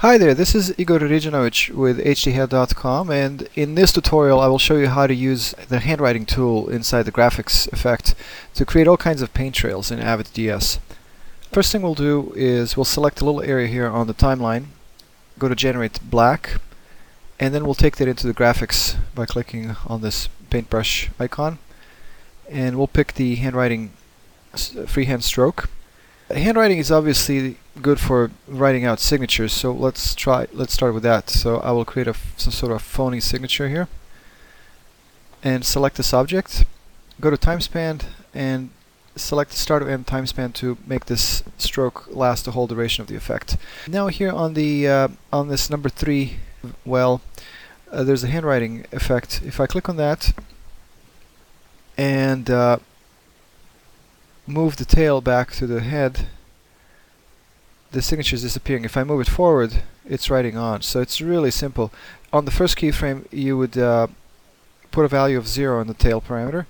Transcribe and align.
Hi 0.00 0.16
there, 0.16 0.32
this 0.32 0.54
is 0.54 0.72
Igor 0.78 0.98
Ridanovic 1.00 1.74
with 1.74 1.98
hdhead.com 1.98 3.10
and 3.10 3.46
in 3.54 3.74
this 3.74 3.92
tutorial 3.92 4.40
I 4.40 4.46
will 4.46 4.58
show 4.58 4.76
you 4.76 4.88
how 4.88 5.06
to 5.06 5.14
use 5.14 5.52
the 5.68 5.78
handwriting 5.78 6.24
tool 6.24 6.70
inside 6.70 7.02
the 7.02 7.12
graphics 7.12 7.70
effect 7.70 8.14
to 8.54 8.64
create 8.64 8.88
all 8.88 8.96
kinds 8.96 9.20
of 9.20 9.34
paint 9.34 9.54
trails 9.54 9.90
in 9.90 10.00
Avid 10.00 10.30
DS. 10.32 10.78
First 11.52 11.70
thing 11.70 11.82
we'll 11.82 11.94
do 11.94 12.32
is 12.34 12.78
we'll 12.78 12.86
select 12.86 13.20
a 13.20 13.26
little 13.26 13.42
area 13.42 13.66
here 13.68 13.88
on 13.88 14.06
the 14.06 14.14
timeline, 14.14 14.68
go 15.38 15.48
to 15.48 15.54
generate 15.54 16.00
black, 16.02 16.58
and 17.38 17.52
then 17.54 17.66
we'll 17.66 17.74
take 17.74 17.96
that 17.96 18.08
into 18.08 18.26
the 18.26 18.32
graphics 18.32 18.96
by 19.14 19.26
clicking 19.26 19.76
on 19.86 20.00
this 20.00 20.30
paintbrush 20.48 21.10
icon 21.18 21.58
and 22.48 22.78
we'll 22.78 22.86
pick 22.86 23.16
the 23.16 23.34
handwriting 23.34 23.92
freehand 24.86 25.24
stroke 25.24 25.68
handwriting 26.34 26.78
is 26.78 26.90
obviously 26.90 27.56
good 27.80 27.98
for 27.98 28.30
writing 28.46 28.84
out 28.84 29.00
signatures 29.00 29.52
so 29.52 29.72
let's 29.72 30.14
try 30.14 30.46
let's 30.52 30.72
start 30.72 30.94
with 30.94 31.02
that. 31.02 31.30
So 31.30 31.58
I 31.58 31.72
will 31.72 31.84
create 31.84 32.08
a 32.08 32.14
some 32.36 32.52
sort 32.52 32.72
of 32.72 32.82
phony 32.82 33.20
signature 33.20 33.68
here 33.68 33.88
and 35.42 35.64
select 35.64 35.96
this 35.96 36.12
object. 36.12 36.64
Go 37.20 37.30
to 37.30 37.36
time 37.36 37.60
span 37.60 38.00
and 38.34 38.70
select 39.16 39.50
the 39.50 39.56
start 39.56 39.82
and 39.82 39.90
end 39.90 40.06
time 40.06 40.26
span 40.26 40.52
to 40.52 40.78
make 40.86 41.06
this 41.06 41.42
stroke 41.58 42.06
last 42.10 42.44
the 42.44 42.52
whole 42.52 42.66
duration 42.66 43.02
of 43.02 43.08
the 43.08 43.16
effect. 43.16 43.56
Now 43.88 44.08
here 44.08 44.30
on 44.30 44.54
the 44.54 44.88
uh, 44.88 45.08
on 45.32 45.48
this 45.48 45.70
number 45.70 45.88
three 45.88 46.36
well 46.84 47.20
uh, 47.90 48.04
there's 48.04 48.24
a 48.24 48.28
handwriting 48.28 48.86
effect. 48.92 49.42
If 49.44 49.60
I 49.60 49.66
click 49.66 49.88
on 49.88 49.96
that 49.96 50.32
and 51.96 52.48
uh, 52.48 52.78
move 54.50 54.76
the 54.76 54.84
tail 54.84 55.20
back 55.20 55.52
to 55.52 55.66
the 55.66 55.80
head, 55.80 56.26
the 57.92 58.02
signature 58.02 58.36
is 58.36 58.42
disappearing. 58.42 58.84
If 58.84 58.96
I 58.96 59.04
move 59.04 59.20
it 59.20 59.28
forward, 59.28 59.82
it's 60.06 60.30
writing 60.30 60.56
on. 60.56 60.82
So 60.82 61.00
it's 61.00 61.20
really 61.20 61.50
simple. 61.50 61.92
On 62.32 62.44
the 62.44 62.50
first 62.50 62.76
keyframe, 62.76 63.26
you 63.32 63.56
would 63.58 63.76
uh, 63.76 64.08
put 64.90 65.04
a 65.04 65.08
value 65.08 65.38
of 65.38 65.48
zero 65.48 65.80
in 65.80 65.86
the 65.86 65.94
tail 65.94 66.20
parameter, 66.20 66.66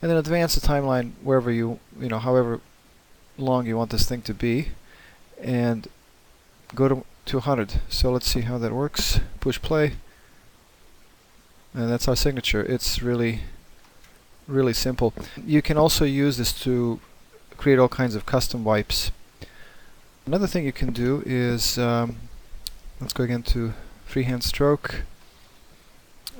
and 0.00 0.10
then 0.10 0.16
advance 0.16 0.54
the 0.54 0.66
timeline 0.66 1.12
wherever 1.22 1.50
you, 1.50 1.78
you 1.98 2.08
know, 2.08 2.18
however 2.18 2.60
long 3.36 3.66
you 3.66 3.76
want 3.76 3.90
this 3.90 4.08
thing 4.08 4.22
to 4.22 4.34
be, 4.34 4.68
and 5.40 5.88
go 6.74 6.88
to 6.88 7.04
to 7.26 7.36
100. 7.36 7.80
So 7.88 8.10
let's 8.10 8.26
see 8.26 8.40
how 8.42 8.58
that 8.58 8.72
works. 8.72 9.20
Push 9.40 9.60
play, 9.62 9.94
and 11.74 11.88
that's 11.90 12.08
our 12.08 12.16
signature. 12.16 12.62
It's 12.62 13.02
really 13.02 13.40
really 14.46 14.72
simple. 14.72 15.14
You 15.46 15.62
can 15.62 15.76
also 15.76 16.04
use 16.04 16.36
this 16.36 16.52
to 16.62 16.98
create 17.60 17.78
all 17.78 17.88
kinds 17.90 18.14
of 18.14 18.24
custom 18.24 18.64
wipes. 18.64 19.10
Another 20.24 20.46
thing 20.46 20.64
you 20.64 20.72
can 20.72 20.94
do 20.94 21.22
is, 21.26 21.76
um, 21.76 22.16
let's 22.98 23.12
go 23.12 23.22
again 23.24 23.42
to 23.42 23.74
freehand 24.06 24.42
stroke. 24.42 25.02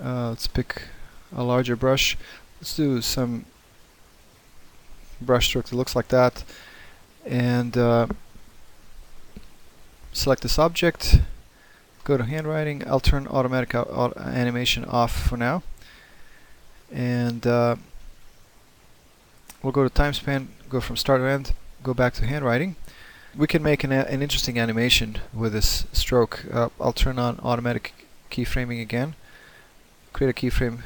Uh, 0.03 0.31
let's 0.31 0.47
pick 0.47 0.85
a 1.37 1.43
larger 1.43 1.77
brush. 1.77 2.17
Let's 2.59 2.75
do 2.75 3.03
some 3.03 3.45
brush 5.21 5.49
stroke 5.49 5.67
that 5.67 5.77
looks 5.77 5.95
like 5.95 6.09
that. 6.09 6.43
And 7.27 7.77
uh, 7.77 8.07
select 10.13 10.41
this 10.41 10.59
object, 10.59 11.21
go 12.05 12.17
to 12.17 12.25
handwriting, 12.25 12.83
I'll 12.89 12.99
turn 12.99 13.29
automatic 13.29 13.75
animation 13.75 14.87
off 14.87 15.29
for 15.29 15.37
now. 15.37 15.63
And 16.91 17.47
uh, 17.47 17.77
we'll 19.63 19.73
go 19.73 19.83
to 19.83 19.91
time 19.91 20.15
span, 20.15 20.49
go 20.69 20.81
from 20.81 20.97
start 20.97 21.21
to 21.21 21.27
end, 21.27 21.53
go 21.83 21.95
back 21.95 22.15
to 22.15 22.27
handwriting. 22.27 22.77
We 23.37 23.47
can 23.47 23.63
make 23.63 23.85
an, 23.85 23.93
an 23.93 24.23
interesting 24.23 24.59
animation 24.59 25.19
with 25.33 25.53
this 25.53 25.87
stroke. 25.93 26.45
Uh, 26.53 26.69
I'll 26.81 26.93
turn 26.93 27.19
on 27.19 27.39
automatic 27.43 28.07
keyframing 28.31 28.81
again, 28.81 29.15
create 30.13 30.31
a 30.31 30.33
keyframe 30.33 30.81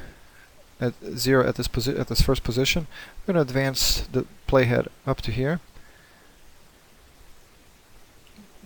at 0.80 0.94
zero 1.16 1.46
at 1.46 1.54
this 1.54 1.68
posi 1.68 1.98
at 1.98 2.08
this 2.08 2.20
first 2.20 2.42
position. 2.44 2.86
I'm 3.26 3.34
going 3.34 3.46
to 3.46 3.50
advance 3.50 4.00
the 4.00 4.26
playhead 4.48 4.88
up 5.06 5.20
to 5.22 5.30
here. 5.30 5.60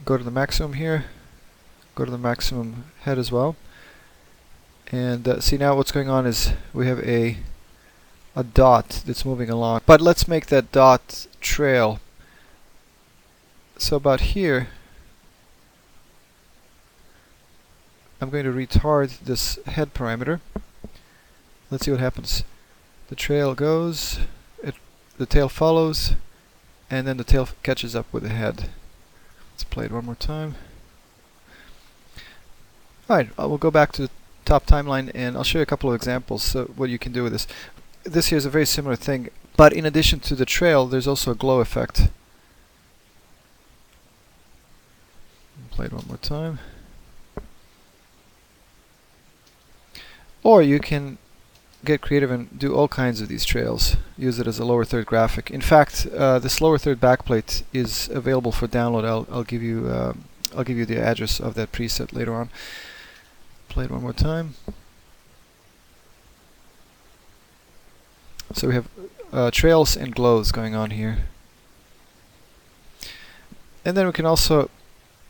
Go 0.04 0.16
to 0.16 0.24
the 0.24 0.30
maximum 0.30 0.72
here. 0.74 1.04
Go 1.94 2.04
to 2.04 2.10
the 2.10 2.18
maximum 2.18 2.84
head 3.00 3.18
as 3.18 3.30
well. 3.30 3.56
And 4.90 5.28
uh, 5.28 5.40
see 5.40 5.58
now 5.58 5.76
what's 5.76 5.92
going 5.92 6.08
on 6.08 6.26
is 6.26 6.52
we 6.72 6.86
have 6.86 7.00
a 7.00 7.36
a 8.38 8.44
dot 8.44 9.02
that's 9.04 9.24
moving 9.24 9.50
along. 9.50 9.80
But 9.84 10.00
let's 10.00 10.28
make 10.28 10.46
that 10.46 10.70
dot 10.70 11.26
trail. 11.40 11.98
So 13.78 13.96
about 13.96 14.20
here, 14.20 14.68
I'm 18.20 18.30
going 18.30 18.44
to 18.44 18.52
retard 18.52 19.18
this 19.18 19.58
head 19.66 19.92
parameter. 19.92 20.38
Let's 21.68 21.84
see 21.84 21.90
what 21.90 21.98
happens. 21.98 22.44
The 23.08 23.16
trail 23.16 23.56
goes, 23.56 24.20
it, 24.62 24.76
the 25.16 25.26
tail 25.26 25.48
follows, 25.48 26.12
and 26.88 27.08
then 27.08 27.16
the 27.16 27.24
tail 27.24 27.48
catches 27.64 27.96
up 27.96 28.06
with 28.12 28.22
the 28.22 28.28
head. 28.28 28.68
Let's 29.52 29.64
play 29.64 29.86
it 29.86 29.92
one 29.92 30.04
more 30.04 30.14
time. 30.14 30.54
Alright, 33.10 33.30
I 33.36 33.46
will 33.46 33.58
go 33.58 33.72
back 33.72 33.90
to 33.92 34.02
the 34.02 34.10
top 34.44 34.64
timeline 34.64 35.10
and 35.12 35.36
I'll 35.36 35.44
show 35.44 35.58
you 35.58 35.62
a 35.62 35.66
couple 35.66 35.90
of 35.90 35.96
examples 35.96 36.42
so 36.42 36.66
what 36.76 36.88
you 36.88 36.98
can 36.98 37.12
do 37.12 37.22
with 37.22 37.32
this 37.32 37.46
this 38.08 38.28
here 38.28 38.38
is 38.38 38.44
a 38.44 38.50
very 38.50 38.66
similar 38.66 38.96
thing, 38.96 39.28
but 39.56 39.72
in 39.72 39.84
addition 39.84 40.20
to 40.20 40.34
the 40.34 40.46
trail, 40.46 40.86
there's 40.86 41.06
also 41.06 41.30
a 41.30 41.34
glow 41.34 41.60
effect. 41.60 42.08
Play 45.70 45.86
it 45.86 45.92
one 45.92 46.04
more 46.08 46.16
time. 46.16 46.58
Or 50.42 50.62
you 50.62 50.80
can 50.80 51.18
get 51.84 52.00
creative 52.00 52.30
and 52.30 52.58
do 52.58 52.74
all 52.74 52.88
kinds 52.88 53.20
of 53.20 53.28
these 53.28 53.44
trails. 53.44 53.96
Use 54.16 54.38
it 54.38 54.46
as 54.46 54.58
a 54.58 54.64
lower 54.64 54.84
third 54.84 55.06
graphic. 55.06 55.50
In 55.50 55.60
fact, 55.60 56.06
uh, 56.16 56.38
this 56.38 56.60
lower 56.60 56.78
third 56.78 57.00
backplate 57.00 57.62
is 57.72 58.08
available 58.08 58.52
for 58.52 58.66
download. 58.66 59.04
I'll, 59.04 59.26
I'll 59.30 59.44
give 59.44 59.62
you 59.62 59.88
uh, 59.88 60.14
I'll 60.56 60.64
give 60.64 60.78
you 60.78 60.86
the 60.86 60.98
address 60.98 61.40
of 61.40 61.54
that 61.54 61.72
preset 61.72 62.12
later 62.12 62.34
on. 62.34 62.50
Play 63.68 63.84
it 63.84 63.90
one 63.90 64.02
more 64.02 64.12
time. 64.12 64.54
So 68.52 68.68
we 68.68 68.74
have 68.74 68.88
uh, 69.32 69.50
trails 69.50 69.96
and 69.96 70.14
glows 70.14 70.52
going 70.52 70.74
on 70.74 70.90
here. 70.90 71.18
And 73.84 73.96
then 73.96 74.06
we 74.06 74.12
can 74.12 74.26
also 74.26 74.70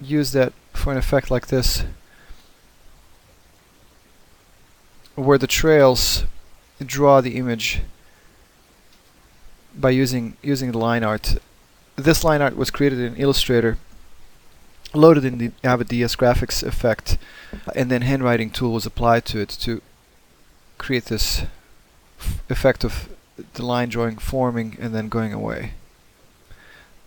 use 0.01 0.33
that 0.33 0.53
for 0.73 0.93
an 0.93 0.99
effect 0.99 1.31
like 1.31 1.49
this 1.49 1.84
where 5.15 5.39
the 5.39 5.49
trails 5.49 6.25
draw 6.84 7.21
the 7.21 7.37
image 7.37 7.81
by 9.75 9.91
using 9.91 10.37
using 10.43 10.71
the 10.73 10.79
line 10.79 11.03
art. 11.03 11.39
This 11.97 12.23
line 12.23 12.41
art 12.41 12.56
was 12.56 12.71
created 12.71 13.00
in 13.00 13.17
Illustrator, 13.17 13.79
loaded 14.95 15.25
in 15.25 15.39
the 15.39 15.50
Avid 15.65 15.89
DS 15.89 16.15
graphics 16.15 16.62
effect, 16.62 17.19
and 17.75 17.91
then 17.91 18.03
handwriting 18.03 18.50
tool 18.50 18.73
was 18.73 18.87
applied 18.87 19.25
to 19.27 19.41
it 19.41 19.49
to 19.49 19.83
create 20.79 21.06
this 21.06 21.43
effect 22.49 22.84
of 22.84 23.09
the 23.55 23.65
line 23.65 23.89
drawing 23.89 24.19
forming 24.19 24.77
and 24.81 24.95
then 24.95 25.09
going 25.09 25.33
away. 25.33 25.73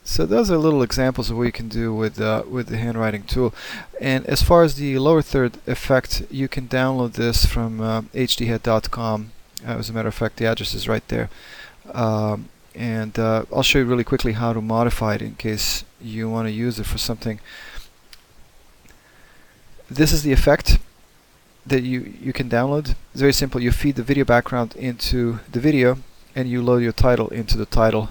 So 0.03 0.25
those 0.25 0.49
are 0.49 0.57
little 0.57 0.81
examples 0.81 1.29
of 1.29 1.37
what 1.37 1.43
you 1.43 1.51
can 1.51 1.69
do 1.69 1.93
with 1.93 2.19
uh, 2.19 2.43
with 2.49 2.67
the 2.67 2.77
handwriting 2.77 3.23
tool. 3.23 3.53
And 3.99 4.25
as 4.25 4.41
far 4.41 4.63
as 4.63 4.75
the 4.75 4.97
lower 4.97 5.21
third 5.21 5.57
effect, 5.67 6.23
you 6.31 6.47
can 6.47 6.67
download 6.67 7.13
this 7.13 7.45
from 7.45 7.79
uh, 7.81 8.01
hdhead.com. 8.13 9.31
Uh, 9.65 9.71
as 9.71 9.89
a 9.89 9.93
matter 9.93 10.07
of 10.07 10.15
fact, 10.15 10.37
the 10.37 10.45
address 10.47 10.73
is 10.73 10.87
right 10.87 11.07
there. 11.07 11.29
Um, 11.93 12.49
and 12.73 13.19
uh, 13.19 13.45
I'll 13.53 13.63
show 13.63 13.79
you 13.79 13.85
really 13.85 14.03
quickly 14.03 14.33
how 14.33 14.53
to 14.53 14.61
modify 14.61 15.15
it 15.15 15.21
in 15.21 15.35
case 15.35 15.83
you 15.99 16.29
want 16.29 16.47
to 16.47 16.51
use 16.51 16.79
it 16.79 16.85
for 16.85 16.97
something. 16.97 17.39
This 19.89 20.11
is 20.11 20.23
the 20.23 20.31
effect 20.31 20.79
that 21.65 21.83
you, 21.83 22.13
you 22.19 22.33
can 22.33 22.49
download. 22.49 22.95
It's 23.11 23.21
very 23.21 23.33
simple. 23.33 23.61
You 23.61 23.71
feed 23.71 23.95
the 23.95 24.03
video 24.03 24.25
background 24.25 24.75
into 24.75 25.39
the 25.51 25.59
video 25.59 25.97
and 26.35 26.49
you 26.49 26.61
load 26.61 26.81
your 26.83 26.91
title 26.91 27.27
into 27.29 27.57
the 27.57 27.65
title. 27.65 28.09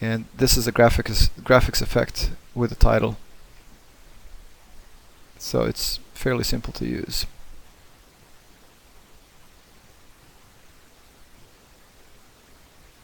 And 0.00 0.26
this 0.36 0.56
is 0.56 0.66
a 0.66 0.72
graphics, 0.72 1.30
graphics 1.40 1.80
effect 1.80 2.30
with 2.54 2.70
the 2.70 2.76
title. 2.76 3.16
So 5.38 5.62
it's 5.62 6.00
fairly 6.14 6.44
simple 6.44 6.72
to 6.74 6.86
use. 6.86 7.26